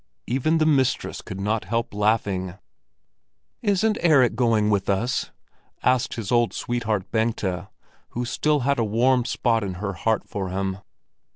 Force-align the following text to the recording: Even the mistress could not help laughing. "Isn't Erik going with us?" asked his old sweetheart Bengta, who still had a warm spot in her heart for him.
Even 0.25 0.57
the 0.57 0.65
mistress 0.65 1.21
could 1.21 1.39
not 1.39 1.65
help 1.65 1.93
laughing. 1.93 2.55
"Isn't 3.61 3.99
Erik 4.01 4.33
going 4.33 4.71
with 4.71 4.89
us?" 4.89 5.29
asked 5.83 6.15
his 6.15 6.31
old 6.31 6.53
sweetheart 6.53 7.11
Bengta, 7.11 7.69
who 8.09 8.25
still 8.25 8.61
had 8.61 8.79
a 8.79 8.83
warm 8.83 9.25
spot 9.25 9.63
in 9.63 9.75
her 9.75 9.93
heart 9.93 10.27
for 10.27 10.49
him. 10.49 10.79